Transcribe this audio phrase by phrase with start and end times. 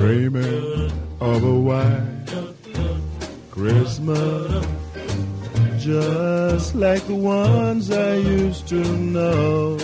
[0.00, 2.24] dreaming of a white
[3.50, 4.66] Christmas,
[5.78, 9.76] just like the ones I used to know,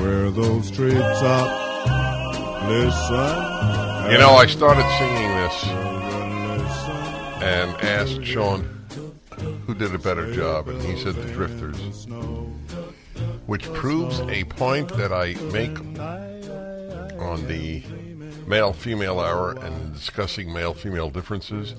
[0.00, 1.60] where those treetops
[2.70, 4.12] listen.
[4.12, 5.64] You know, I started singing this
[7.42, 8.62] and asked Sean
[9.66, 12.06] who did a better job, and he said the Drifters,
[13.44, 15.76] which proves a point that I make
[17.24, 17.82] on the
[18.46, 21.74] male female hour and discussing male female differences.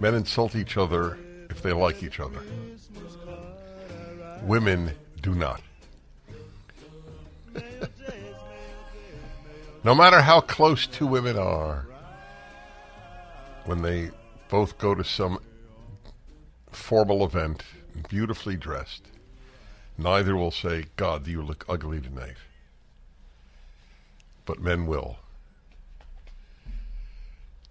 [0.00, 1.18] Men insult each other
[1.50, 2.40] if they like each other.
[4.42, 4.92] Women
[5.22, 5.62] do not.
[9.84, 11.86] no matter how close two women are,
[13.64, 14.10] when they
[14.48, 15.38] both go to some
[16.70, 17.62] formal event,
[18.08, 19.06] beautifully dressed,
[19.96, 22.36] neither will say, God, you look ugly tonight.
[24.44, 25.18] But men will.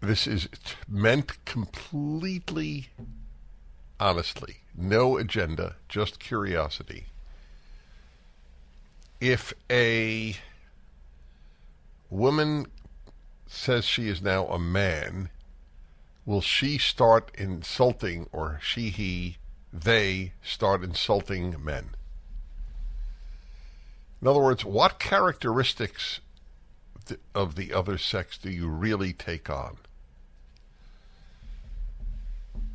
[0.02, 0.50] This is
[0.88, 2.90] meant completely
[4.04, 4.58] honestly.
[4.76, 7.06] No agenda, just curiosity.
[9.22, 10.36] If a
[12.10, 12.68] woman
[13.48, 15.30] says she is now a man,
[16.26, 19.38] will she start insulting, or she, he,
[19.72, 21.92] they start insulting men?
[24.22, 26.20] In other words, what characteristics
[27.34, 29.78] of the other sex do you really take on?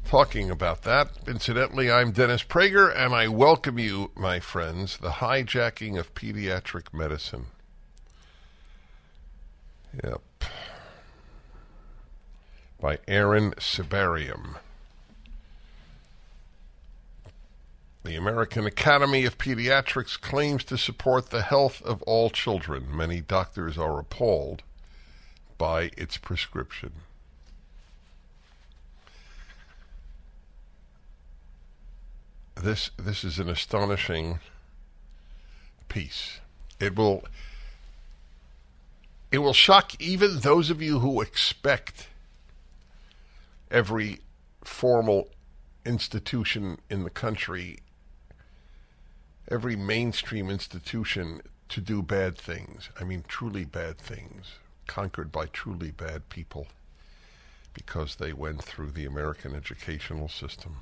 [0.05, 5.99] Talking about that, incidentally, I'm Dennis Prager, and I welcome you, my friends, the hijacking
[5.99, 7.47] of pediatric medicine.
[10.03, 10.23] Yep.
[12.81, 14.57] By Aaron Sibarium.
[18.09, 22.87] The American Academy of Pediatrics claims to support the health of all children.
[22.91, 24.63] Many doctors are appalled
[25.59, 26.93] by its prescription.
[32.55, 34.39] This this is an astonishing
[35.91, 36.41] piece.
[36.81, 37.25] It will
[39.31, 42.09] it will shock even those of you who expect
[43.71, 44.21] every
[44.65, 45.29] formal
[45.85, 47.81] institution in the country,
[49.51, 52.91] every mainstream institution to do bad things.
[53.01, 54.55] I mean, truly bad things,
[54.87, 56.67] conquered by truly bad people
[57.75, 60.79] because they went through the American educational system.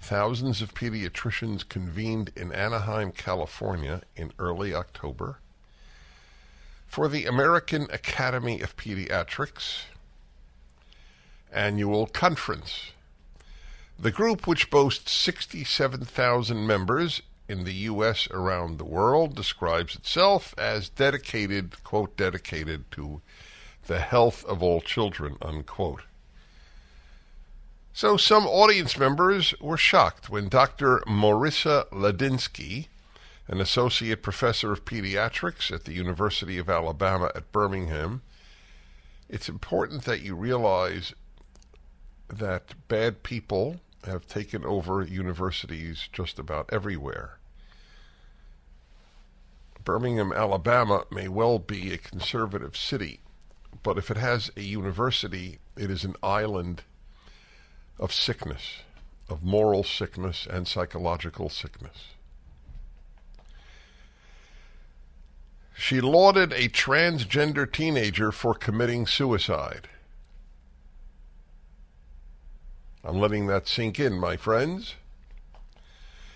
[0.00, 5.38] Thousands of pediatricians convened in Anaheim, California in early October
[6.88, 9.84] for the American Academy of Pediatrics
[11.52, 12.90] annual conference.
[13.98, 18.28] The group, which boasts 67,000 members in the U.S.
[18.30, 23.20] around the world, describes itself as dedicated, quote, dedicated to
[23.86, 26.02] the health of all children, unquote.
[27.92, 31.02] So some audience members were shocked when Dr.
[31.06, 32.86] Morissa Ladinsky,
[33.46, 38.22] an associate professor of pediatrics at the University of Alabama at Birmingham,
[39.28, 41.12] it's important that you realize
[42.32, 47.38] that bad people have taken over universities just about everywhere.
[49.84, 53.20] Birmingham, Alabama may well be a conservative city,
[53.82, 56.82] but if it has a university, it is an island
[57.98, 58.78] of sickness,
[59.28, 62.14] of moral sickness and psychological sickness.
[65.74, 69.88] She lauded a transgender teenager for committing suicide.
[73.04, 74.94] I'm letting that sink in, my friends.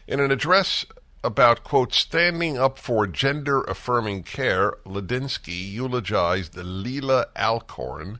[0.09, 0.84] In an address
[1.22, 8.19] about, quote, standing up for gender affirming care, Ladinsky eulogized Leelah Alcorn,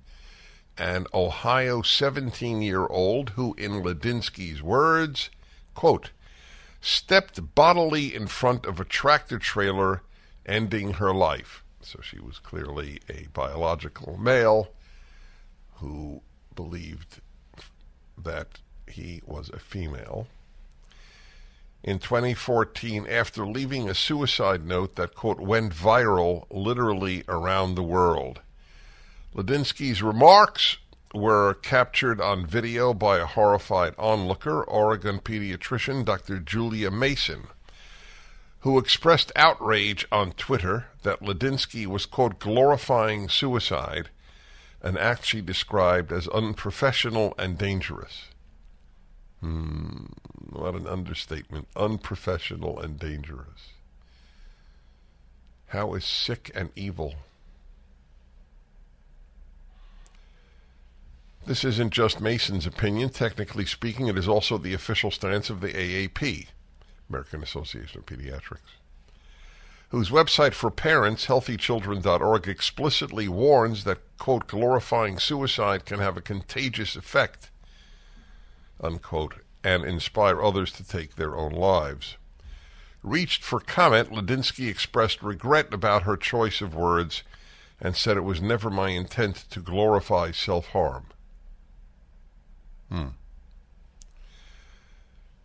[0.79, 5.31] an Ohio 17 year old who, in Ladinsky's words,
[5.75, 6.11] quote,
[6.81, 10.03] stepped bodily in front of a tractor trailer,
[10.45, 11.65] ending her life.
[11.81, 14.69] So she was clearly a biological male
[15.75, 16.23] who
[16.55, 17.21] believed
[18.17, 20.27] that he was a female.
[21.83, 28.41] In 2014, after leaving a suicide note that, quote, went viral literally around the world.
[29.35, 30.79] Ladinsky's remarks
[31.15, 36.39] were captured on video by a horrified onlooker, Oregon pediatrician Dr.
[36.41, 37.47] Julia Mason,
[38.61, 44.11] who expressed outrage on Twitter that Ladinsky was, quote, glorifying suicide,
[44.83, 48.27] an act she described as unprofessional and dangerous.
[49.41, 50.07] Hmm,
[50.51, 51.69] what an understatement.
[51.77, 53.73] Unprofessional and dangerous.
[55.69, 57.17] How is sick and evil?
[61.47, 63.11] This isn't just Mason's opinion.
[63.11, 66.49] Technically speaking, it is also the official stance of the AAP,
[67.09, 68.75] American Association of Pediatrics,
[69.91, 76.97] whose website for parents, healthychildren.org, explicitly warns that, quote, glorifying suicide can have a contagious
[76.97, 77.51] effect,
[78.81, 82.17] unquote, and inspire others to take their own lives.
[83.03, 87.23] Reached for comment, Ladinsky expressed regret about her choice of words
[87.81, 91.07] and said it was never my intent to glorify self harm.
[92.91, 93.09] Hmm.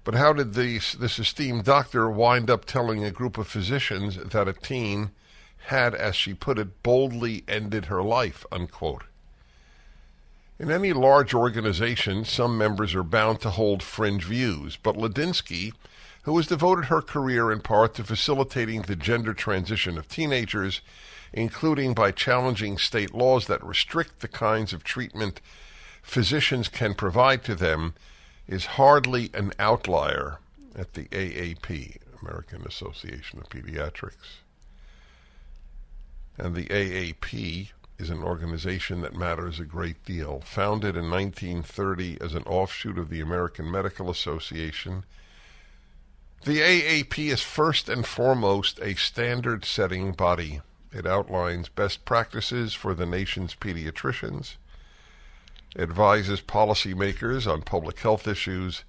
[0.04, 4.48] But how did this, this esteemed doctor wind up telling a group of physicians that
[4.48, 5.12] a teen
[5.66, 9.04] had, as she put it, boldly ended her life, unquote?
[10.58, 15.74] In any large organization, some members are bound to hold fringe views, but Ladinsky,
[16.24, 20.82] who has devoted her career in part to facilitating the gender transition of teenagers,
[21.34, 25.42] including by challenging state laws that restrict the kinds of treatment
[26.04, 27.94] physicians can provide to them,
[28.48, 30.40] is hardly an outlier
[30.76, 34.40] at the AAP, American Association of Pediatrics.
[36.38, 40.42] And the AAP is an organization that matters a great deal.
[40.46, 45.04] Founded in 1930 as an offshoot of the American Medical Association,
[46.44, 50.62] the AAP is first and foremost a standard setting body.
[50.92, 54.56] It outlines best practices for the nation's pediatricians
[55.78, 58.84] advises policymakers on public health issues,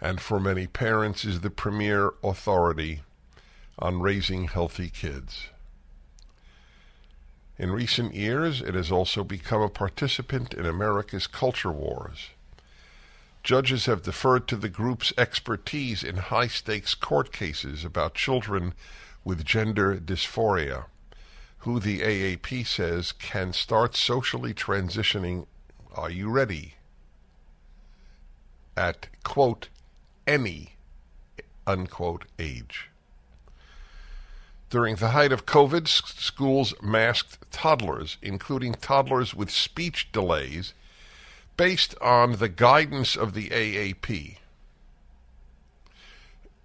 [0.00, 3.02] and for many parents is the premier authority
[3.78, 5.48] on raising healthy kids.
[7.58, 12.30] In recent years, it has also become a participant in America's culture wars.
[13.42, 18.74] Judges have deferred to the group's expertise in high stakes court cases about children
[19.24, 20.84] with gender dysphoria,
[21.58, 25.46] who the AAP says can start socially transitioning
[25.98, 26.74] are you ready?
[28.76, 29.68] At, quote,
[30.26, 30.76] any,
[31.66, 32.90] unquote, age.
[34.70, 40.72] During the height of COVID, schools masked toddlers, including toddlers with speech delays,
[41.56, 44.36] based on the guidance of the AAP.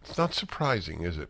[0.03, 1.29] It's not surprising, is it?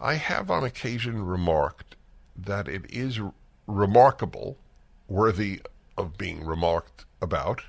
[0.00, 1.94] I have on occasion remarked
[2.36, 3.20] that it is
[3.68, 4.56] remarkable,
[5.06, 5.60] worthy
[5.96, 7.62] of being remarked about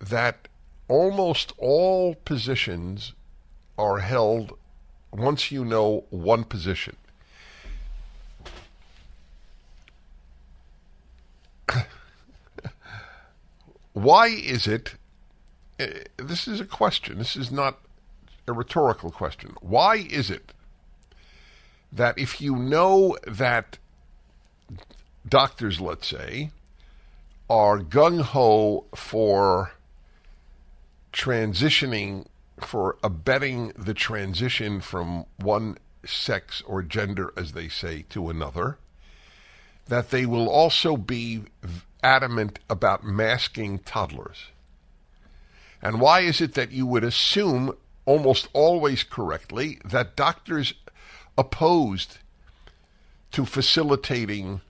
[0.00, 0.48] that
[0.88, 3.12] almost all positions
[3.78, 4.56] are held
[5.12, 6.96] once you know one position.
[13.92, 14.94] Why is it?
[15.78, 17.18] Eh, this is a question.
[17.18, 17.78] This is not
[18.46, 19.54] a rhetorical question.
[19.60, 20.52] Why is it
[21.92, 23.78] that if you know that
[25.30, 26.50] doctors, let's say,
[27.48, 29.72] are gung ho for
[31.12, 32.26] transitioning,
[32.60, 38.78] for abetting the transition from one sex or gender, as they say, to another,
[39.88, 41.42] that they will also be
[42.02, 44.46] adamant about masking toddlers.
[45.82, 47.74] And why is it that you would assume,
[48.04, 50.74] almost always correctly, that doctors
[51.36, 52.18] opposed
[53.32, 54.60] to facilitating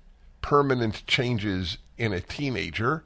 [0.42, 3.04] permanent changes in a teenager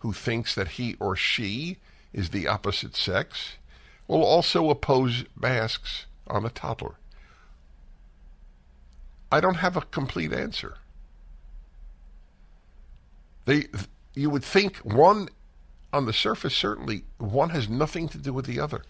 [0.00, 1.78] who thinks that he or she
[2.12, 3.56] is the opposite sex
[4.06, 6.94] will also oppose masks on a toddler.
[9.32, 10.76] I don't have a complete answer.
[13.46, 13.66] They,
[14.14, 15.28] you would think one,
[15.92, 18.82] on the surface, certainly, one has nothing to do with the other.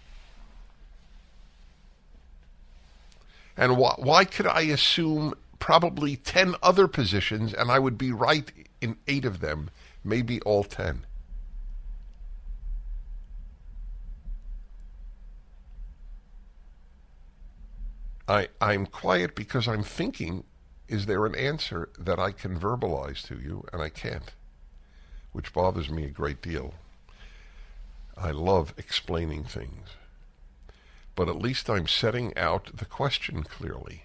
[3.56, 5.34] And why, why could I assume
[5.64, 8.52] probably 10 other positions, and I would be right
[8.82, 9.70] in eight of them,
[10.04, 11.06] maybe all 10.
[18.28, 20.44] I, I'm quiet because I'm thinking,
[20.86, 23.64] is there an answer that I can verbalize to you?
[23.72, 24.32] And I can't,
[25.32, 26.74] which bothers me a great deal.
[28.18, 29.88] I love explaining things.
[31.14, 34.02] But at least I'm setting out the question clearly.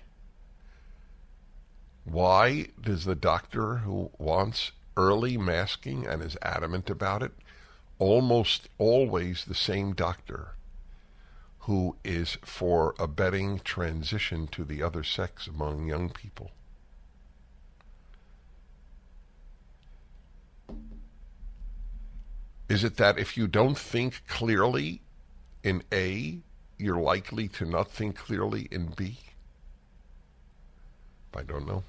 [2.03, 7.33] Why does the doctor who wants early masking and is adamant about it
[7.99, 10.55] almost always the same doctor
[11.59, 16.51] who is for abetting transition to the other sex among young people?
[22.69, 25.01] Is it that if you don't think clearly
[25.63, 26.39] in A,
[26.77, 29.17] you're likely to not think clearly in B?
[31.35, 31.83] I don't know.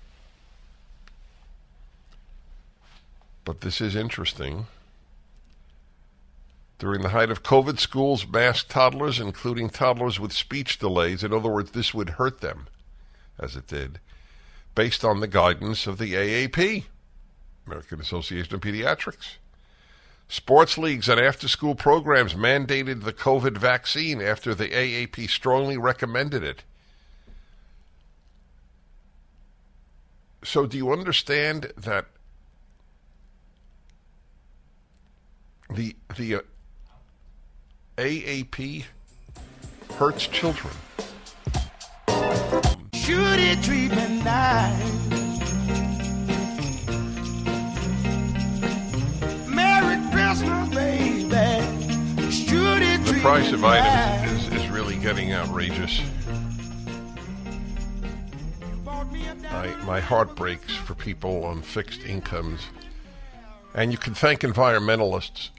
[3.45, 4.67] But this is interesting.
[6.79, 11.23] During the height of COVID, schools masked toddlers, including toddlers with speech delays.
[11.23, 12.69] In other words, this would hurt them,
[13.39, 13.99] as it did,
[14.75, 16.85] based on the guidance of the AAP,
[17.67, 19.37] American Association of Pediatrics.
[20.29, 26.45] Sports leagues and after school programs mandated the COVID vaccine after the AAP strongly recommended
[26.45, 26.63] it.
[30.43, 32.07] So, do you understand that
[35.69, 36.41] the the uh,
[37.99, 38.85] AAP
[39.99, 40.73] hurts children?
[42.95, 45.09] Should it treat me nice?
[49.47, 52.31] Merry Christmas, baby.
[52.31, 56.01] Should it The price of items is, is really getting outrageous.
[59.61, 62.63] I, my heart breaks for people on fixed incomes.
[63.75, 65.51] And you can thank environmentalists.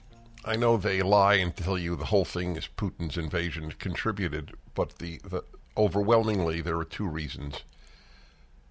[0.44, 4.98] I know they lie and tell you the whole thing is Putin's invasion contributed, but
[4.98, 5.44] the, the
[5.76, 7.62] overwhelmingly there are two reasons,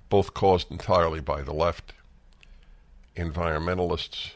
[0.09, 1.93] both caused entirely by the left.
[3.15, 4.31] Environmentalists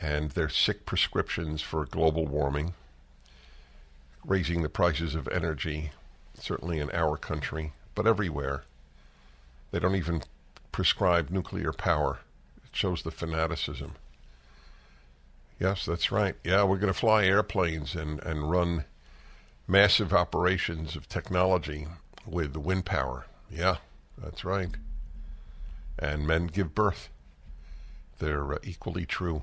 [0.00, 2.74] and their sick prescriptions for global warming,
[4.24, 5.92] raising the prices of energy,
[6.34, 8.64] certainly in our country, but everywhere.
[9.70, 10.22] They don't even
[10.72, 12.20] prescribe nuclear power.
[12.64, 13.92] It shows the fanaticism.
[15.58, 16.34] Yes, that's right.
[16.44, 18.84] Yeah, we're going to fly airplanes and, and run
[19.66, 21.86] massive operations of technology
[22.26, 23.26] with the wind power.
[23.50, 23.76] Yeah,
[24.18, 24.70] that's right.
[25.98, 27.08] And men give birth.
[28.18, 29.42] They're uh, equally true.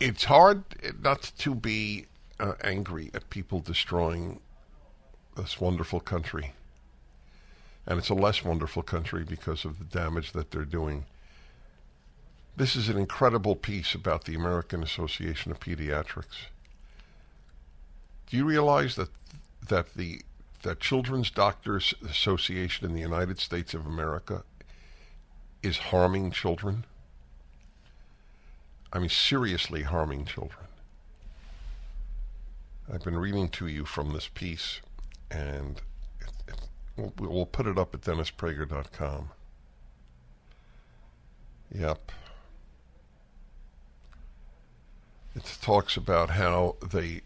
[0.00, 0.62] It's hard
[1.02, 2.06] not to be
[2.38, 4.40] uh, angry at people destroying
[5.36, 6.52] this wonderful country
[7.88, 11.06] and it's a less wonderful country because of the damage that they're doing.
[12.54, 16.48] This is an incredible piece about the American Association of Pediatrics.
[18.26, 19.08] Do you realize that
[19.68, 20.20] that the
[20.62, 24.42] that Children's Doctors Association in the United States of America
[25.62, 26.84] is harming children?
[28.92, 30.66] I mean, seriously harming children.
[32.92, 34.80] I've been reading to you from this piece,
[35.30, 35.80] and
[36.98, 39.30] We'll, we'll put it up at DennisPrager.com.
[41.72, 42.12] Yep.
[45.36, 47.20] It talks about how they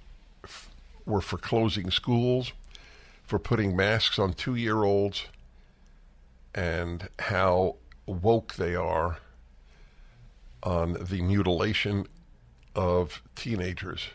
[0.45, 0.69] f-
[1.07, 2.53] were for closing schools,
[3.25, 5.27] for putting masks on two year olds,
[6.55, 9.19] and how woke they are
[10.63, 12.07] on the mutilation
[12.75, 14.09] of teenagers.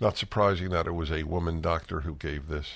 [0.00, 2.72] Not surprising that it was a woman doctor who gave this.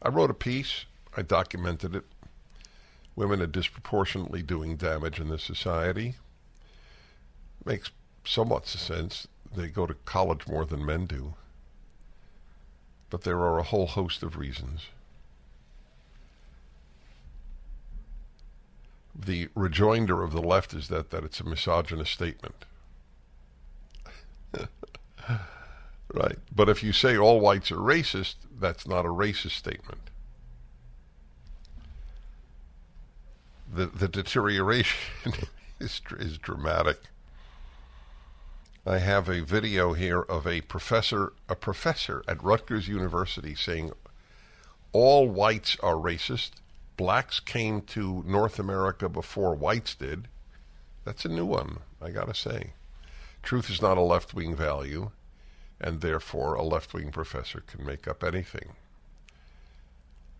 [0.00, 0.86] I wrote a piece,
[1.16, 2.04] I documented it.
[3.14, 6.14] Women are disproportionately doing damage in this society.
[7.64, 7.90] Makes
[8.24, 9.28] somewhat sense.
[9.54, 11.34] They go to college more than men do.
[13.10, 14.86] But there are a whole host of reasons.
[19.14, 22.64] The rejoinder of the left is that, that it's a misogynist statement.
[26.12, 26.38] Right.
[26.54, 30.10] But if you say all whites are racist, that's not a racist statement.
[33.72, 34.98] The the deterioration
[35.80, 36.98] is is dramatic.
[38.84, 43.92] I have a video here of a professor a professor at Rutgers University saying
[44.92, 46.50] all whites are racist.
[46.98, 50.28] Blacks came to North America before whites did.
[51.04, 52.74] That's a new one, I got to say.
[53.42, 55.10] Truth is not a left-wing value
[55.82, 58.74] and therefore a left wing professor can make up anything.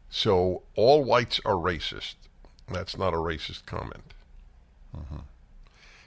[0.09, 2.15] So all whites are racist.
[2.71, 4.15] That's not a racist comment.
[4.97, 5.17] Mm-hmm.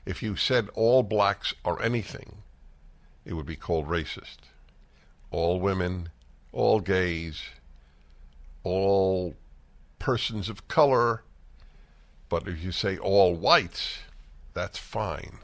[0.05, 2.37] If you said all blacks are anything,
[3.25, 4.37] it would be called racist.
[5.31, 6.09] All women,
[6.53, 7.43] all gays,
[8.63, 9.35] all
[9.99, 11.23] persons of color,
[12.29, 13.99] but if you say all whites,
[14.53, 15.39] that's fine.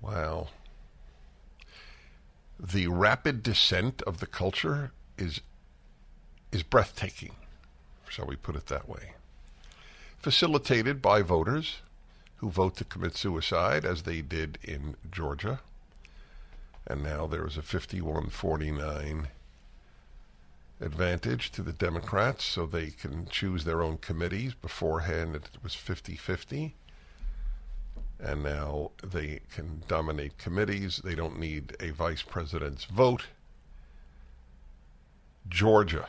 [0.00, 0.48] Wow
[2.62, 5.40] the rapid descent of the culture is
[6.52, 7.34] is breathtaking,
[8.08, 9.12] shall we put it that way.
[10.18, 11.78] Facilitated by voters
[12.38, 15.60] who vote to commit suicide, as they did in Georgia.
[16.86, 19.28] And now there is a 51 49
[20.80, 24.54] advantage to the Democrats, so they can choose their own committees.
[24.54, 26.74] Beforehand, it was 50 50
[28.22, 31.00] and now they can dominate committees.
[31.02, 33.26] They don't need a vice president's vote.
[35.48, 36.08] Georgia.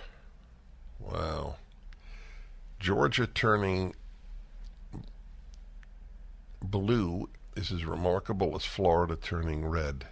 [1.00, 1.56] Wow.
[2.80, 3.96] Georgia turning
[6.62, 10.06] blue is as remarkable as Florida turning red.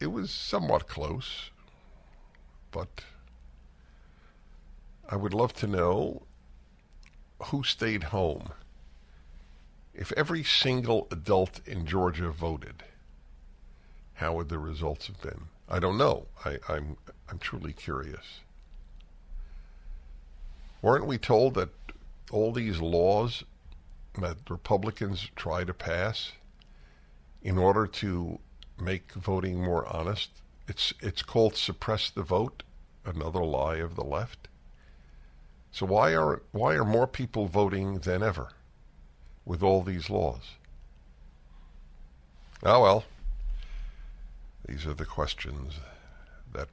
[0.00, 1.50] It was somewhat close,
[2.70, 3.04] but
[5.08, 6.22] I would love to know
[7.44, 8.50] who stayed home.
[9.94, 12.82] If every single adult in Georgia voted,
[14.14, 15.46] how would the results have been?
[15.68, 16.26] I don't know.
[16.44, 16.96] I, I'm
[17.30, 18.40] I'm truly curious.
[20.82, 21.70] Weren't we told that
[22.30, 23.44] all these laws
[24.20, 26.32] that Republicans try to pass
[27.40, 28.38] in order to
[28.80, 30.30] make voting more honest,
[30.66, 32.64] it's it's called suppress the vote,
[33.04, 34.48] another lie of the left.
[35.70, 38.50] So why are why are more people voting than ever
[39.44, 40.52] with all these laws?
[42.62, 43.04] Oh well.
[44.66, 45.74] These are the questions
[46.52, 46.68] that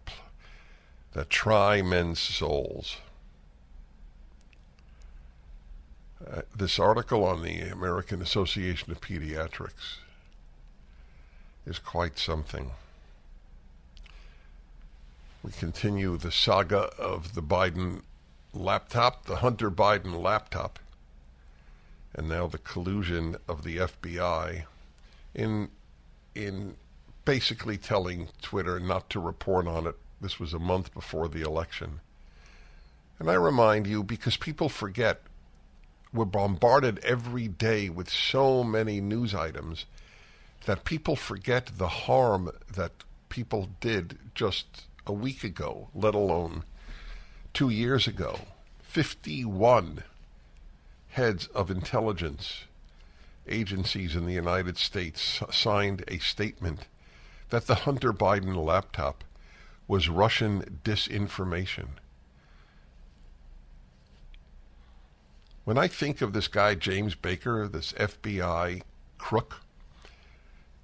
[1.13, 2.97] that try men's souls.
[6.25, 9.97] Uh, this article on the American Association of Pediatrics
[11.65, 12.71] is quite something.
[15.43, 18.03] We continue the saga of the Biden
[18.53, 20.79] laptop, the Hunter Biden laptop,
[22.13, 24.63] and now the collusion of the FBI
[25.33, 25.69] in
[26.35, 26.75] in
[27.25, 29.95] basically telling Twitter not to report on it.
[30.19, 31.99] This was a month before the election.
[33.19, 35.21] And I remind you, because people forget,
[36.13, 39.85] we're bombarded every day with so many news items
[40.65, 42.91] that people forget the harm that
[43.29, 46.63] people did just a week ago, let alone
[47.53, 48.39] two years ago.
[48.81, 50.03] 51
[51.11, 52.65] heads of intelligence
[53.47, 56.87] agencies in the United States signed a statement
[57.49, 59.23] that the Hunter Biden laptop
[59.87, 61.87] was Russian disinformation.
[65.65, 68.81] When I think of this guy, James Baker, this FBI
[69.17, 69.57] crook,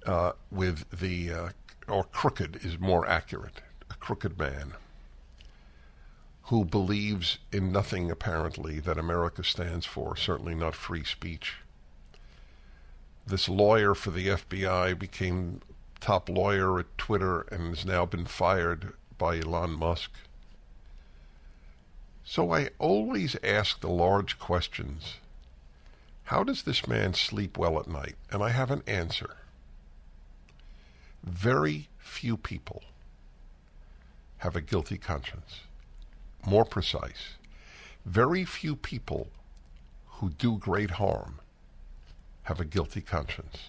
[0.04, 1.48] uh, with the, uh,
[1.88, 4.74] or crooked is more accurate, a crooked man
[6.48, 11.56] who believes in nothing apparently that America stands for, certainly not free speech.
[13.26, 15.60] This lawyer for the FBI became
[16.00, 20.10] top lawyer at Twitter and has now been fired by Elon Musk.
[22.24, 25.16] So I always ask the large questions.
[26.24, 28.16] How does this man sleep well at night?
[28.30, 29.36] And I have an answer.
[31.22, 32.84] Very few people
[34.38, 35.60] have a guilty conscience.
[36.48, 37.34] More precise,
[38.06, 39.28] very few people
[40.06, 41.40] who do great harm
[42.44, 43.66] have a guilty conscience.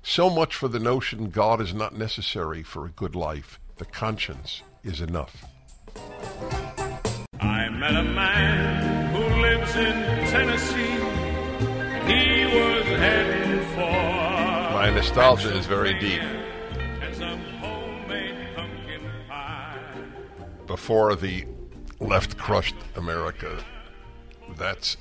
[0.00, 3.58] So much for the notion God is not necessary for a good life.
[3.78, 5.44] The conscience is enough.
[7.40, 9.94] I met a man who lives in
[10.30, 11.00] Tennessee.
[12.06, 14.72] He was heading for.
[14.72, 16.22] My nostalgia is very deep.
[17.02, 19.80] And some homemade pumpkin pie.
[20.68, 21.44] Before the
[22.00, 23.62] left crushed America,
[24.56, 24.96] that's,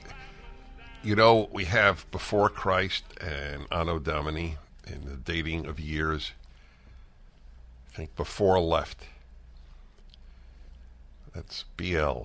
[1.03, 6.31] you know, we have before Christ and Anno Domini in the dating of years.
[7.91, 9.05] I think before left.
[11.33, 12.23] That's BL.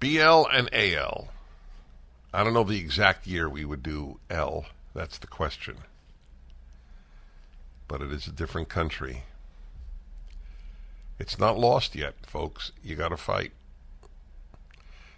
[0.00, 1.28] BL and AL.
[2.32, 4.66] I don't know the exact year we would do L.
[4.94, 5.78] That's the question.
[7.86, 9.24] But it is a different country.
[11.18, 12.72] It's not lost yet, folks.
[12.82, 13.52] You got to fight.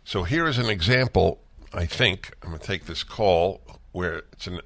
[0.04, 1.40] So here is an example.
[1.72, 3.60] I think I'm going to take this call
[3.92, 4.60] where it's an.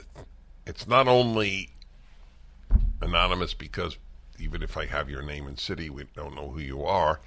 [0.66, 1.70] It's not only
[3.02, 3.98] anonymous because
[4.38, 7.20] even if I have your name and city, we don't know who you are,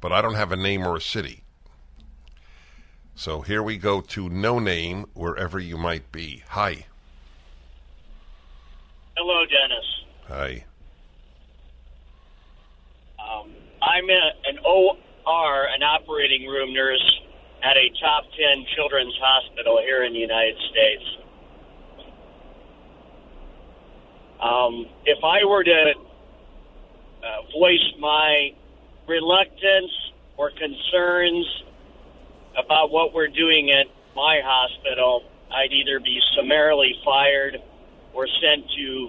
[0.00, 1.42] but I don't have a name or a city.
[3.14, 6.42] So here we go to no name wherever you might be.
[6.48, 6.86] Hi.
[9.16, 10.04] Hello, Dennis.
[10.28, 10.64] Hi.
[13.18, 13.50] Um,
[13.82, 17.20] I'm an OR, an operating room nurse
[17.64, 21.04] at a top 10 children's hospital here in the United States.
[24.40, 25.94] Um, if I were to
[27.22, 28.50] uh, voice my
[29.08, 29.90] reluctance
[30.36, 31.46] or concerns
[32.56, 37.58] about what we're doing at my hospital, I'd either be summarily fired
[38.14, 39.08] or sent to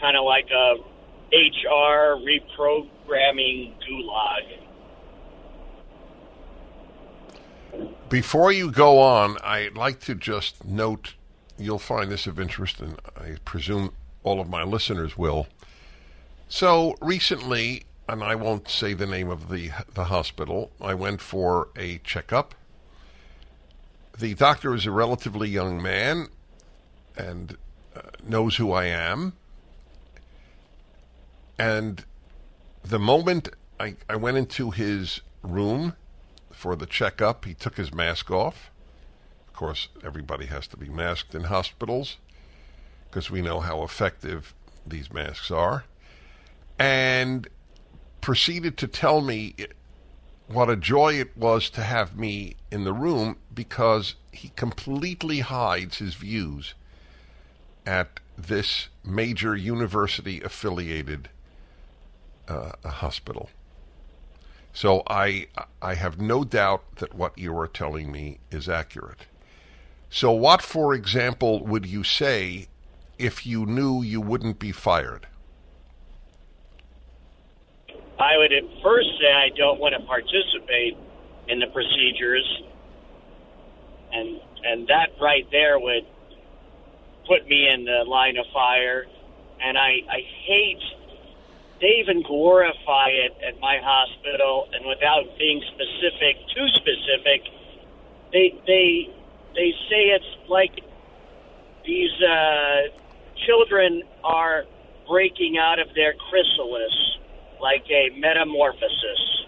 [0.00, 0.93] kind of like a
[1.34, 4.60] HR reprogramming gulag.
[8.08, 11.14] Before you go on, I'd like to just note
[11.58, 13.92] you'll find this of interest, and I presume
[14.22, 15.48] all of my listeners will.
[16.48, 21.68] So recently, and I won't say the name of the the hospital, I went for
[21.76, 22.54] a checkup.
[24.16, 26.28] The doctor is a relatively young man
[27.16, 27.56] and
[27.96, 29.32] uh, knows who I am.
[31.58, 32.04] And
[32.82, 35.94] the moment I, I went into his room
[36.52, 38.70] for the checkup, he took his mask off.
[39.46, 42.18] Of course, everybody has to be masked in hospitals
[43.08, 44.54] because we know how effective
[44.86, 45.84] these masks are.
[46.78, 47.48] And
[48.20, 49.54] proceeded to tell me
[50.48, 55.98] what a joy it was to have me in the room because he completely hides
[55.98, 56.74] his views
[57.86, 61.28] at this major university affiliated
[62.48, 63.50] uh, hospital.
[64.72, 65.46] So I
[65.80, 69.26] I have no doubt that what you are telling me is accurate.
[70.10, 72.66] So what for example would you say
[73.16, 75.28] if you knew you wouldn't be fired?
[78.18, 80.96] I would at first say I don't want to participate
[81.48, 82.62] in the procedures,
[84.12, 86.06] and and that right there would
[87.28, 89.06] put me in the line of fire.
[89.62, 90.82] And I I hate
[91.84, 97.44] they even glorify it at my hospital, and without being specific, too specific,
[98.32, 99.12] they they
[99.54, 100.80] they say it's like
[101.84, 102.88] these uh,
[103.44, 104.64] children are
[105.06, 107.18] breaking out of their chrysalis,
[107.60, 109.46] like a metamorphosis.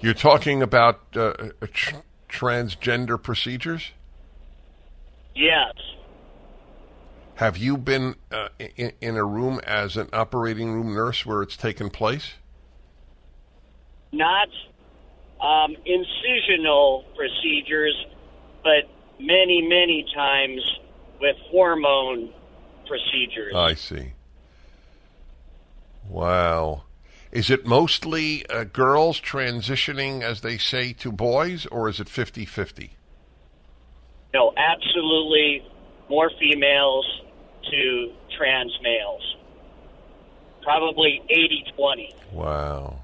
[0.00, 1.32] You're talking about uh,
[1.72, 3.92] tr- transgender procedures?
[5.34, 5.72] Yes.
[7.36, 11.56] Have you been uh, in, in, a room as an operating room nurse where it's
[11.56, 12.34] taken place?
[14.12, 14.48] Not
[15.40, 18.06] um, incisional procedures,
[18.62, 20.62] but many, many times
[21.20, 22.32] with hormone
[22.86, 23.54] procedures.
[23.56, 24.12] I see.
[26.08, 26.84] Wow.
[27.32, 32.44] Is it mostly uh, girls transitioning, as they say, to boys, or is it 50
[32.44, 32.96] 50?
[34.32, 35.66] No, absolutely
[36.08, 37.04] more females
[37.70, 39.36] to trans males.
[40.62, 42.14] Probably 80 20.
[42.32, 43.00] Wow.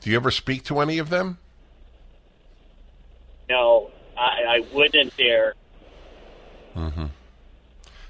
[0.00, 1.38] Do you ever speak to any of them?
[3.48, 5.54] No, I, I wouldn't dare.
[6.76, 7.06] Mm-hmm.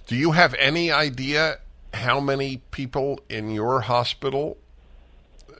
[0.06, 1.58] Do you have any idea
[1.94, 4.58] how many people in your hospital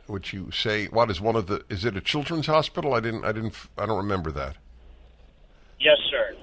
[0.07, 3.25] which you say what is one of the is it a children's hospital i didn't
[3.25, 4.57] i didn't i don't remember that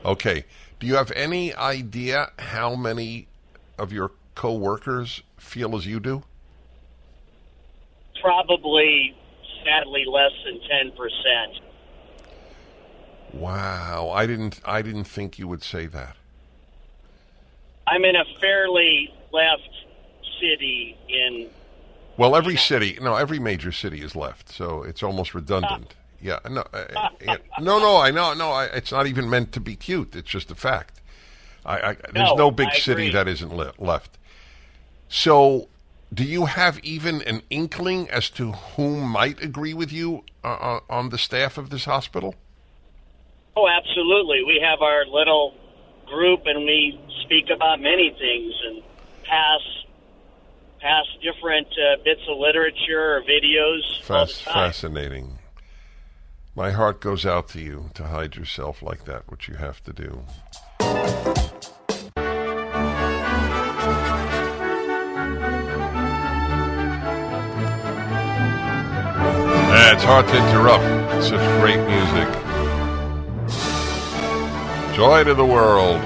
[0.06, 0.46] okay
[0.80, 3.28] do you have any idea how many
[3.78, 6.24] of your coworkers feel as you do?
[8.22, 9.16] Probably,
[9.64, 11.62] sadly, less than ten percent.
[13.34, 14.60] Wow, I didn't.
[14.66, 16.16] I didn't think you would say that.
[17.88, 19.70] I'm in a fairly left
[20.40, 21.50] city in.
[22.18, 25.96] Well, every city, no, every major city is left, so it's almost redundant.
[26.26, 27.98] Yeah, no, uh, yeah, no, no.
[27.98, 28.50] I know, no.
[28.50, 30.16] I, it's not even meant to be cute.
[30.16, 31.00] It's just a fact.
[31.64, 34.18] I, I there's no, no big city that isn't le- left.
[35.08, 35.68] So,
[36.12, 40.80] do you have even an inkling as to whom might agree with you uh, uh,
[40.90, 42.34] on the staff of this hospital?
[43.56, 44.44] Oh, absolutely.
[44.48, 45.54] We have our little
[46.08, 48.84] group, and we speak about many things and
[49.26, 49.62] pass
[50.82, 54.02] pass different uh, bits of literature or videos.
[54.02, 55.35] Fascinating.
[56.58, 59.92] My heart goes out to you to hide yourself like that, which you have to
[59.92, 60.24] do.
[69.68, 72.30] Ah, it's hard to interrupt such great music.
[74.96, 76.00] Joy to the world.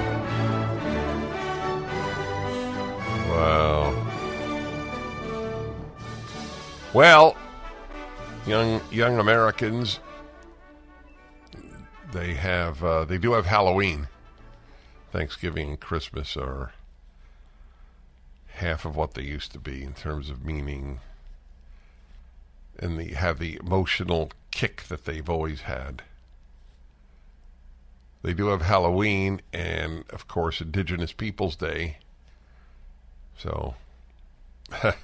[3.28, 3.94] Wow.
[6.92, 7.36] Well,
[8.48, 10.00] young young Americans
[12.12, 14.08] they have uh, they do have Halloween.
[15.12, 16.72] Thanksgiving and Christmas are
[18.46, 21.00] half of what they used to be in terms of meaning
[22.78, 26.02] and the have the emotional kick that they've always had.
[28.22, 31.98] They do have Halloween and of course Indigenous Peoples Day.
[33.36, 33.74] So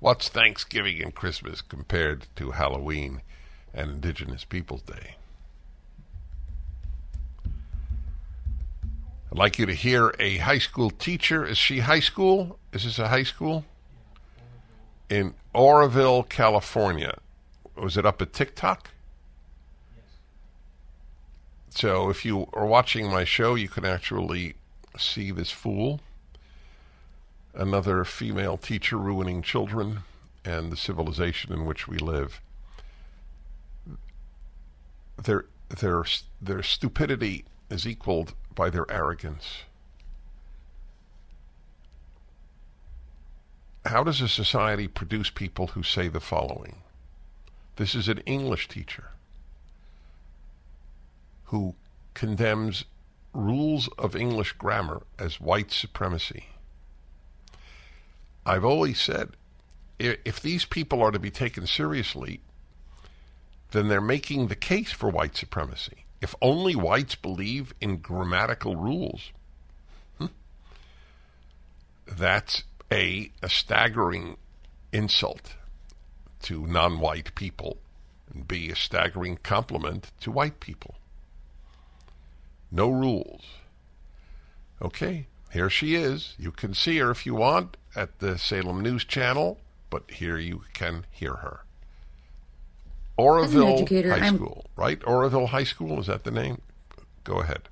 [0.00, 3.22] what's Thanksgiving and Christmas compared to Halloween
[3.72, 5.16] and Indigenous Peoples Day?
[9.36, 11.44] I'd like you to hear a high school teacher.
[11.44, 12.58] Is she high school?
[12.72, 13.66] Is this a high school?
[15.10, 17.18] In Oroville, California.
[17.76, 18.92] Was it up at TikTok?
[21.68, 24.54] So if you are watching my show, you can actually
[24.96, 26.00] see this fool.
[27.56, 30.00] another female teacher ruining children
[30.44, 32.40] and the civilization in which we live.
[35.22, 36.04] Their their
[36.40, 39.62] their stupidity is equaled by their arrogance.
[43.84, 46.78] How does a society produce people who say the following?
[47.76, 49.10] This is an English teacher
[51.44, 51.76] who
[52.14, 52.84] condemns
[53.32, 56.46] rules of English grammar as white supremacy.
[58.44, 59.36] I've always said
[59.98, 62.40] if these people are to be taken seriously,
[63.70, 66.05] then they're making the case for white supremacy.
[66.26, 69.30] If only whites believe in grammatical rules,
[70.18, 70.26] hmm,
[72.04, 74.36] that's a, a staggering
[74.92, 75.54] insult
[76.42, 77.76] to non white people,
[78.28, 80.96] and B, a staggering compliment to white people.
[82.72, 83.44] No rules.
[84.82, 86.34] Okay, here she is.
[86.40, 89.60] You can see her if you want at the Salem News Channel,
[89.90, 91.60] but here you can hear her.
[93.16, 94.36] Oroville High I'm...
[94.36, 95.00] School, right?
[95.06, 96.60] Oroville High School, is that the name?
[97.24, 97.68] Go ahead.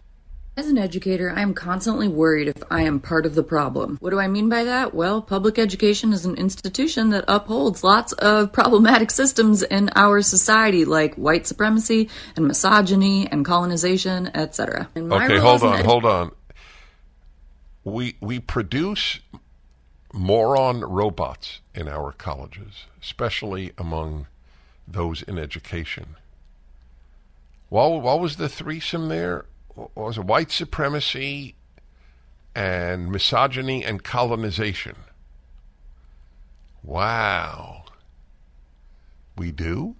[0.56, 3.96] As an educator, I am constantly worried if I am part of the problem.
[4.00, 4.94] What do I mean by that?
[4.94, 10.84] Well, public education is an institution that upholds lots of problematic systems in our society,
[10.84, 14.88] like white supremacy and misogyny and colonization, etc.
[14.96, 16.30] Okay, hold on, hold on.
[17.82, 19.18] We we produce
[20.12, 24.28] moron robots in our colleges, especially among
[24.86, 26.16] those in education.
[27.68, 29.46] What, what was the threesome there?
[29.74, 30.24] What was it?
[30.24, 31.54] White supremacy
[32.54, 34.96] and misogyny and colonization.
[36.82, 37.84] Wow.
[39.36, 39.96] We do?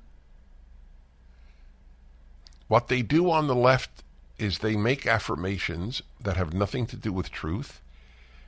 [2.68, 4.02] What they do on the left
[4.38, 7.80] is they make affirmations that have nothing to do with truth,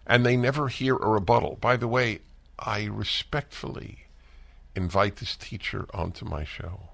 [0.07, 1.59] and they never hear a rebuttal.
[1.61, 2.21] By the way,
[2.59, 4.06] I respectfully
[4.77, 6.91] invite this teacher onto my show.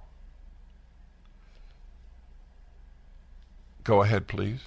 [3.84, 4.60] Go ahead, please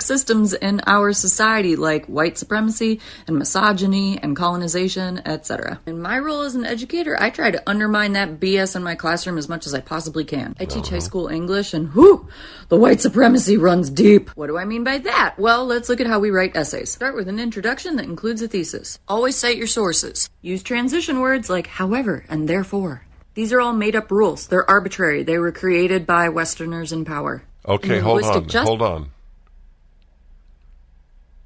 [0.00, 5.80] systems in our society like white supremacy and misogyny and colonization, etc.
[5.86, 9.38] In my role as an educator, I try to undermine that BS in my classroom
[9.38, 10.54] as much as I possibly can.
[10.60, 11.00] I teach high uh-huh.
[11.00, 12.28] school English and whew,
[12.68, 14.30] the white supremacy runs deep.
[14.30, 15.34] What do I mean by that?
[15.36, 16.92] Well, let's look at how we write essays.
[16.92, 19.00] Start with an introduction that includes a thesis.
[19.08, 20.30] Always cite your sources.
[20.42, 23.04] Use transition words like however and therefore.
[23.34, 24.46] These are all made up rules.
[24.46, 25.22] They're arbitrary.
[25.24, 27.42] They were created by Westerners in power.
[27.66, 28.48] Okay, hold on.
[28.48, 29.11] Just- hold on.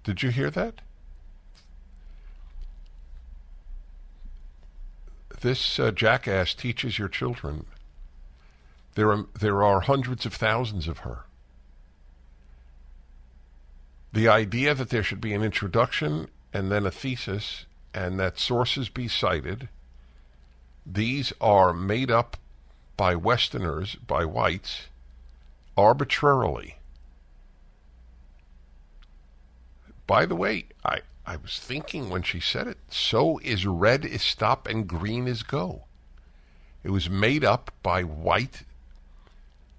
[0.07, 0.83] Did you hear that?
[5.41, 7.67] This uh, jackass teaches your children.
[8.95, 11.25] There are, there are hundreds of thousands of her.
[14.13, 18.89] The idea that there should be an introduction and then a thesis and that sources
[18.89, 19.69] be cited,
[20.87, 22.37] these are made up
[22.97, 24.83] by Westerners, by whites,
[25.77, 26.76] arbitrarily.
[30.07, 34.23] By the way, I, I was thinking when she said it, so is red is
[34.23, 35.85] stop and green is go.
[36.85, 38.63] It was made up by white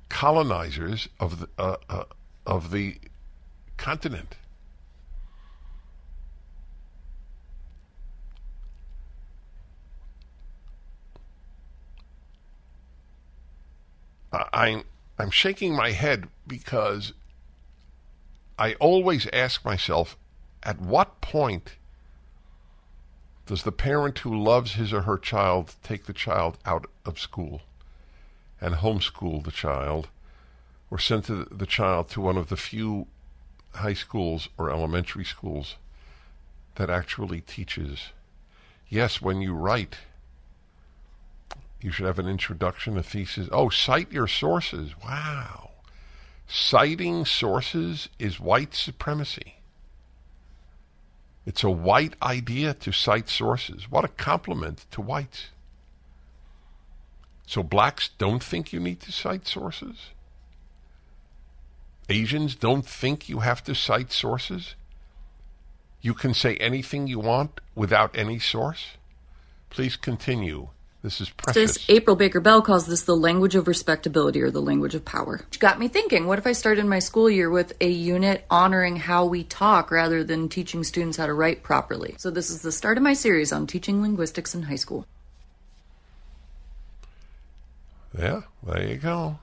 [0.09, 2.03] colonizers of the, uh, uh,
[2.45, 2.97] of the
[3.77, 4.35] continent.
[14.31, 14.83] I'm
[15.17, 17.13] I'm shaking my head because
[18.57, 20.17] I always ask myself
[20.63, 21.75] at what point
[23.45, 27.61] does the parent who loves his or her child take the child out of school
[28.59, 30.09] and homeschool the child
[30.89, 33.07] or send the child to one of the few
[33.75, 35.75] high schools or elementary schools
[36.75, 38.09] that actually teaches?
[38.89, 39.97] Yes, when you write,
[41.81, 43.49] you should have an introduction, a thesis.
[43.51, 44.91] Oh, cite your sources.
[45.03, 45.66] Wow.
[46.47, 49.55] Citing sources is white supremacy.
[51.45, 53.89] It's a white idea to cite sources.
[53.89, 55.47] What a compliment to whites.
[57.45, 60.11] So blacks don't think you need to cite sources?
[62.09, 64.75] Asians don't think you have to cite sources?
[66.01, 68.91] You can say anything you want without any source?
[69.69, 70.69] Please continue
[71.03, 71.75] this is precious.
[71.75, 75.41] This, April Baker Bell calls this the language of respectability or the language of power.
[75.45, 78.95] Which got me thinking, what if I started my school year with a unit honoring
[78.97, 82.15] how we talk rather than teaching students how to write properly?
[82.17, 85.05] So this is the start of my series on teaching linguistics in high school.
[88.17, 89.39] Yeah, there you go.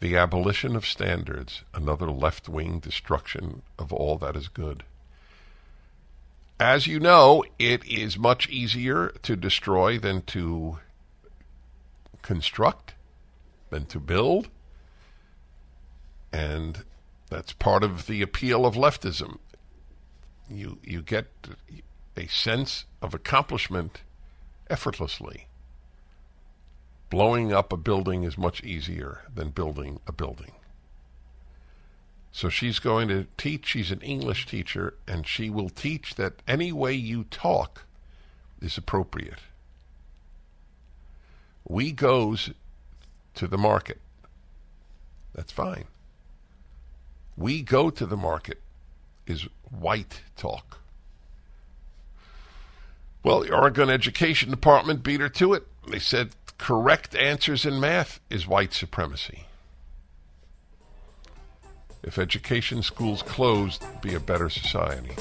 [0.00, 4.82] The abolition of standards, another left wing destruction of all that is good.
[6.62, 10.78] As you know, it is much easier to destroy than to
[12.22, 12.94] construct,
[13.70, 14.48] than to build.
[16.32, 16.84] And
[17.28, 19.40] that's part of the appeal of leftism.
[20.48, 21.26] You, you get
[22.16, 24.02] a sense of accomplishment
[24.70, 25.48] effortlessly.
[27.10, 30.52] Blowing up a building is much easier than building a building.
[32.32, 36.72] So she's going to teach, she's an English teacher, and she will teach that any
[36.72, 37.84] way you talk
[38.60, 39.40] is appropriate.
[41.68, 42.50] We goes
[43.34, 44.00] to the market.
[45.34, 45.84] That's fine.
[47.36, 48.60] We go to the market
[49.26, 50.78] is white talk.
[53.22, 55.66] Well, the Oregon Education Department beat her to it.
[55.86, 59.46] They said correct answers in math is white supremacy.
[62.04, 65.14] If education schools closed, be a better society.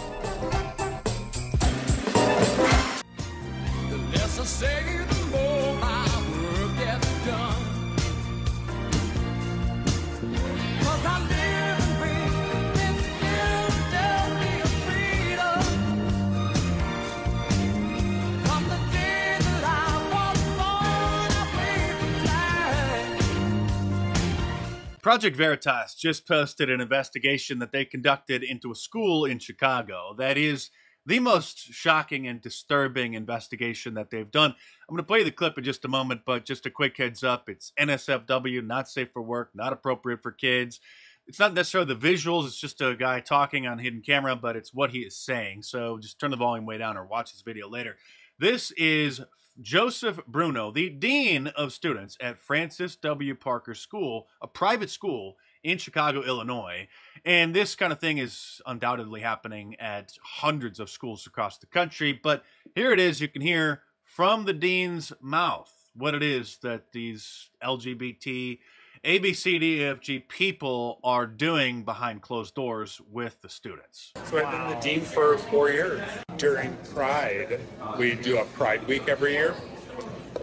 [25.02, 30.14] Project Veritas just posted an investigation that they conducted into a school in Chicago.
[30.18, 30.70] That is
[31.08, 34.52] the most shocking and disturbing investigation that they've done.
[34.52, 37.24] I'm going to play the clip in just a moment, but just a quick heads
[37.24, 40.80] up it's NSFW, not safe for work, not appropriate for kids.
[41.26, 44.74] It's not necessarily the visuals, it's just a guy talking on hidden camera, but it's
[44.74, 45.64] what he is saying.
[45.64, 47.98] So just turn the volume way down or watch this video later.
[48.38, 49.22] This is
[49.60, 53.36] Joseph Bruno, the Dean of Students at Francis W.
[53.36, 56.88] Parker School, a private school in Chicago, Illinois.
[57.26, 62.20] And this kind of thing is undoubtedly happening at hundreds of schools across the country.
[62.22, 62.44] But
[62.76, 63.22] here it is.
[63.22, 68.60] You can hear from the dean's mouth what it is that these LGBT
[69.04, 73.50] a, B, C, D, E, F, G people are doing behind closed doors with the
[73.50, 74.12] students.
[74.26, 76.02] So I've been the dean for four years.
[76.38, 77.60] During Pride,
[77.98, 79.56] we do a Pride Week every year,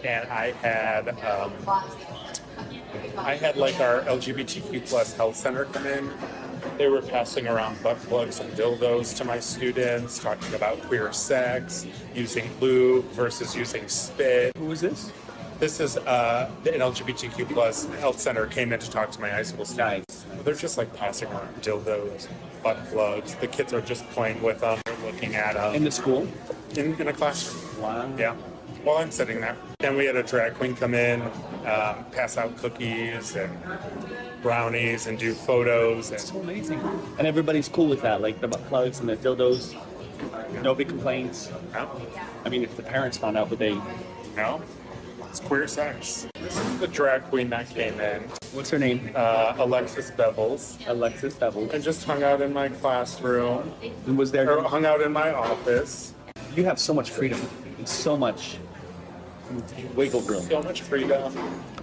[0.03, 1.53] and I had um,
[3.17, 6.11] I had like our LGBTQ plus health center come in.
[6.77, 11.87] They were passing around butt plugs and dildos to my students, talking about queer sex,
[12.13, 14.55] using lube versus using spit.
[14.57, 15.13] Who was this?
[15.59, 19.43] This is uh, the LGBTQ plus health center came in to talk to my high
[19.43, 20.25] school students.
[20.25, 20.43] Nice.
[20.45, 22.29] They're just like passing around dildos,
[22.63, 23.35] butt plugs.
[23.35, 25.75] The kids are just playing with them, they're looking at them.
[25.75, 26.25] In the school?
[26.77, 27.81] In, in a classroom.
[27.81, 28.09] Wow.
[28.17, 28.35] Yeah.
[28.85, 29.57] While I'm sitting there.
[29.79, 33.51] Then we had a drag queen come in, um, pass out cookies and
[34.41, 36.11] brownies and do photos.
[36.11, 36.79] And So amazing.
[37.17, 39.75] And everybody's cool with that, like the butt plugs and the dildos.
[40.61, 41.51] Nobody complains.
[41.73, 41.89] no,
[42.45, 43.77] I mean, if the parents found out, would they?
[44.37, 44.61] no,
[45.29, 46.27] it's queer sex.
[46.41, 49.11] This is the drag queen that came in, What's her name?
[49.15, 51.71] uh, Alexis Bevels, Alexis Bevels.
[51.73, 53.71] and just hung out in my classroom,
[54.07, 54.57] And was there?
[54.57, 56.13] or hung out in my office.
[56.55, 57.39] You have so much freedom
[57.85, 58.57] so much
[59.95, 60.41] wiggle room.
[60.43, 61.33] So much freedom,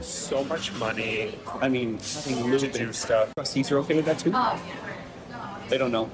[0.00, 3.35] so much money I mean, having to lube do and stuff.
[3.35, 4.30] trustees are okay with that too.
[5.68, 6.11] They don't know.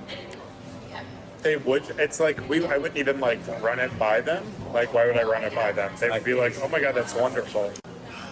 [1.43, 1.83] They would.
[1.99, 2.65] It's like we.
[2.65, 4.45] I wouldn't even like run it by them.
[4.73, 5.93] Like, why would I run it by them?
[5.99, 7.73] They would be like, "Oh my god, that's wonderful."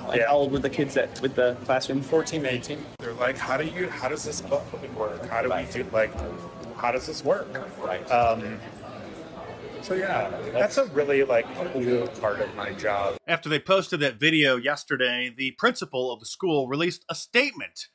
[0.06, 0.28] Like, Yeah.
[0.28, 2.02] how old were the kids that with the classroom?
[2.02, 2.84] 14, 18.
[3.00, 3.88] They're like, "How do you?
[3.88, 4.62] How does this book
[4.96, 5.26] work?
[5.28, 5.84] How do we do?
[5.92, 6.12] Like,
[6.76, 7.48] how does this work?"
[7.82, 8.08] Right.
[8.10, 8.58] Um.
[9.82, 13.16] So yeah, that's a really like cool part of my job.
[13.26, 17.88] After they posted that video yesterday, the principal of the school released a statement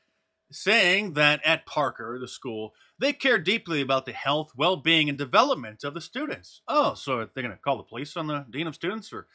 [0.51, 5.17] saying that at Parker, the school, they care deeply about the health, well being, and
[5.17, 6.61] development of the students.
[6.67, 9.27] Oh, so they're going to call the police on the dean of students for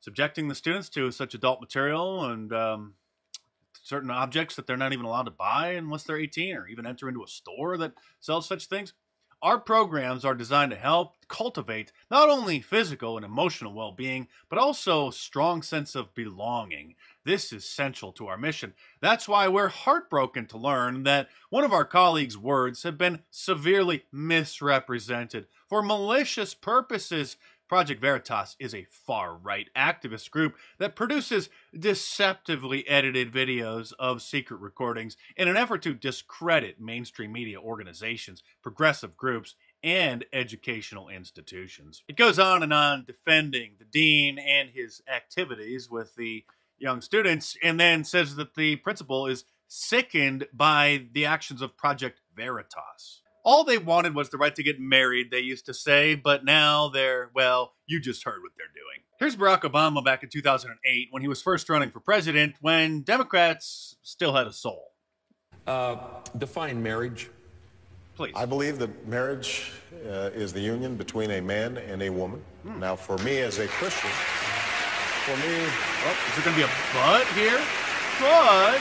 [0.00, 2.94] subjecting the students to such adult material and um,
[3.82, 7.08] certain objects that they're not even allowed to buy unless they're 18 or even enter
[7.08, 8.92] into a store that sells such things?
[9.42, 14.58] Our programs are designed to help cultivate not only physical and emotional well being, but
[14.58, 16.94] also a strong sense of belonging.
[17.24, 18.72] This is central to our mission.
[19.00, 24.04] That's why we're heartbroken to learn that one of our colleagues' words have been severely
[24.10, 27.36] misrepresented for malicious purposes.
[27.68, 34.58] Project Veritas is a far right activist group that produces deceptively edited videos of secret
[34.58, 39.54] recordings in an effort to discredit mainstream media organizations, progressive groups,
[39.84, 42.02] and educational institutions.
[42.08, 46.44] It goes on and on defending the dean and his activities with the
[46.80, 52.20] young students, and then says that the principal is sickened by the actions of Project
[52.34, 53.22] Veritas.
[53.44, 56.88] All they wanted was the right to get married, they used to say, but now
[56.88, 59.04] they're, well, you just heard what they're doing.
[59.18, 63.96] Here's Barack Obama back in 2008 when he was first running for president, when Democrats
[64.02, 64.92] still had a soul.
[65.66, 65.96] Uh,
[66.36, 67.30] define marriage.
[68.16, 68.32] Please.
[68.34, 69.72] I believe that marriage
[70.06, 72.42] uh, is the union between a man and a woman.
[72.64, 74.10] Now, for me as a Christian,
[75.24, 75.66] for me,
[76.02, 77.60] Oh, is there going to be a but here?
[78.20, 78.80] But.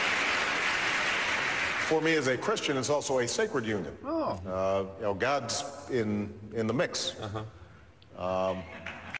[1.87, 3.95] for me as a Christian, it's also a sacred union.
[4.05, 4.39] Oh.
[4.47, 7.15] Uh, you know, God's in in the mix.
[7.19, 8.51] Uh-huh.
[8.51, 8.63] Um,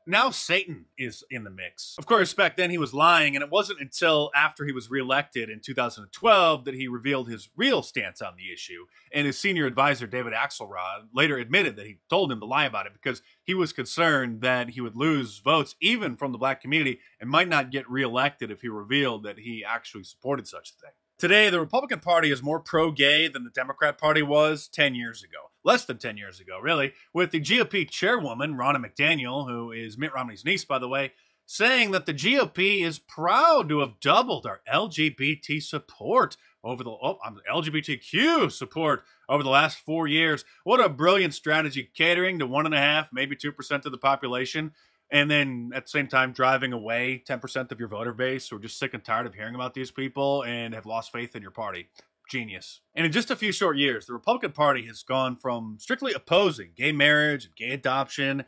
[0.10, 1.94] Now Satan is in the mix.
[2.00, 5.52] Of course, back then he was lying, and it wasn't until after he was reelected
[5.52, 8.88] in 2012 that he revealed his real stance on the issue.
[9.14, 12.88] And his senior advisor, David Axelrod, later admitted that he told him to lie about
[12.88, 17.02] it because he was concerned that he would lose votes even from the black community
[17.22, 20.94] and might not get reelected if he revealed that he actually supported such a thing.
[21.20, 25.22] Today, the Republican Party is more pro gay than the Democrat Party was 10 years
[25.22, 25.49] ago.
[25.64, 30.14] Less than 10 years ago, really, with the GOP chairwoman, Ronna McDaniel, who is Mitt
[30.14, 31.12] Romney's niece, by the way,
[31.46, 37.18] saying that the GOP is proud to have doubled our LGBT support over the oh,
[37.52, 40.46] LGBTQ support over the last four years.
[40.64, 43.98] What a brilliant strategy, catering to one and a half, maybe two percent of the
[43.98, 44.72] population,
[45.12, 48.60] and then at the same time driving away 10% of your voter base who are
[48.60, 51.52] just sick and tired of hearing about these people and have lost faith in your
[51.52, 51.90] party.
[52.30, 52.82] Genius.
[52.96, 56.72] And in just a few short years, the Republican Party has gone from strictly opposing
[56.76, 58.46] gay marriage and gay adoption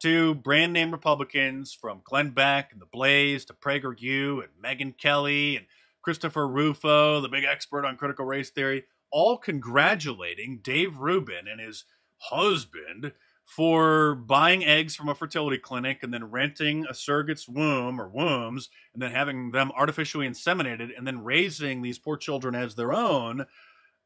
[0.00, 5.56] to brand name Republicans from Glenn Beck and the Blaze to PragerU and Megyn Kelly
[5.56, 5.66] and
[6.02, 11.84] Christopher Rufo, the big expert on critical race theory, all congratulating Dave Rubin and his
[12.18, 13.12] husband
[13.54, 18.70] for buying eggs from a fertility clinic and then renting a surrogate's womb or wombs
[18.94, 23.44] and then having them artificially inseminated and then raising these poor children as their own,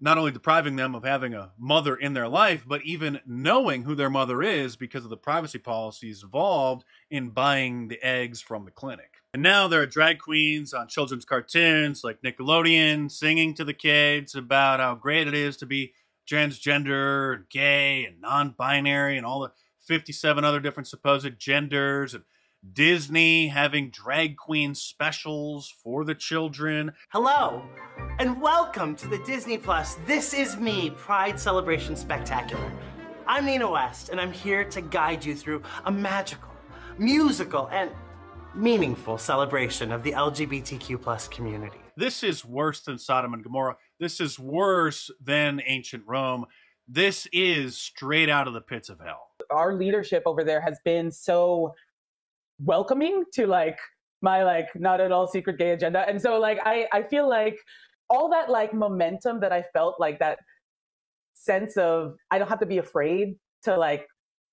[0.00, 3.94] not only depriving them of having a mother in their life, but even knowing who
[3.94, 8.72] their mother is because of the privacy policies involved in buying the eggs from the
[8.72, 9.12] clinic.
[9.32, 14.34] And now there are drag queens on children's cartoons like Nickelodeon singing to the kids
[14.34, 15.92] about how great it is to be
[16.26, 22.24] transgender and gay and non-binary and all the 57 other different supposed genders and
[22.72, 26.92] Disney having drag queen specials for the children.
[27.10, 27.62] Hello,
[28.18, 32.72] and welcome to the Disney Plus This Is Me Pride Celebration Spectacular.
[33.26, 36.50] I'm Nina West, and I'm here to guide you through a magical,
[36.98, 37.90] musical, and
[38.54, 41.85] meaningful celebration of the LGBTQ plus community.
[41.96, 43.76] This is worse than Sodom and Gomorrah.
[43.98, 46.44] This is worse than ancient Rome.
[46.86, 49.30] This is straight out of the pits of hell.
[49.50, 51.74] Our leadership over there has been so
[52.60, 53.78] welcoming to like
[54.22, 56.04] my like not at all secret gay agenda.
[56.06, 57.58] And so like I I feel like
[58.10, 60.38] all that like momentum that I felt like that
[61.34, 64.06] sense of I don't have to be afraid to like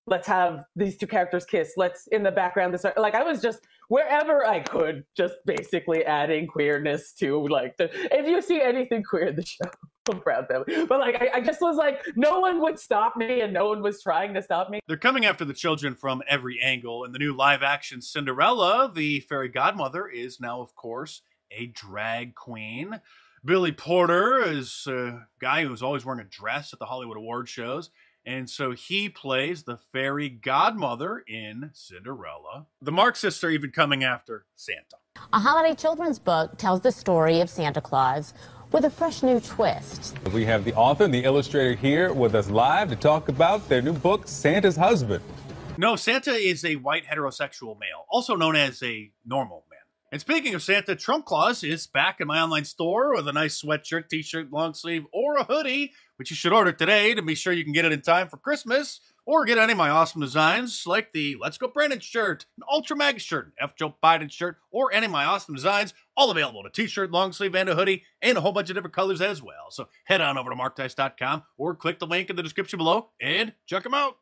[0.07, 1.73] let's have these two characters kiss.
[1.75, 6.47] Let's in the background this like I was just wherever I could just basically adding
[6.47, 9.69] queerness to like the if you see anything queer in the show
[10.11, 10.85] I'm proud of them.
[10.87, 13.81] But like I, I just was like no one would stop me and no one
[13.81, 14.79] was trying to stop me.
[14.87, 17.03] They're coming after the children from every angle.
[17.05, 21.21] In the new live action Cinderella, the fairy godmother is now, of course,
[21.51, 22.99] a drag queen.
[23.45, 27.89] Billy Porter is a guy who's always wearing a dress at the Hollywood award shows.
[28.25, 32.67] And so he plays the fairy godmother in Cinderella.
[32.81, 34.97] The Marxists are even coming after Santa.
[35.33, 38.33] A holiday children's book tells the story of Santa Claus
[38.71, 40.17] with a fresh new twist.
[40.31, 43.81] We have the author and the illustrator here with us live to talk about their
[43.81, 45.23] new book, Santa's Husband.
[45.77, 49.79] No, Santa is a white heterosexual male, also known as a normal man.
[50.13, 53.59] And speaking of Santa, Trump Claus is back in my online store with a nice
[53.59, 55.91] sweatshirt, t shirt, long sleeve, or a hoodie,
[56.23, 58.37] which you should order today to be sure you can get it in time for
[58.37, 59.01] Christmas.
[59.25, 62.95] Or get any of my awesome designs like the Let's Go Brandon shirt, an Ultra
[62.95, 63.75] Mag shirt, an F.
[63.75, 67.11] Joe Biden shirt, or any of my awesome designs, all available in a t shirt,
[67.11, 69.69] long sleeve, and a hoodie, and a whole bunch of different colors as well.
[69.69, 73.53] So head on over to markdice.com or click the link in the description below and
[73.65, 74.15] check them out.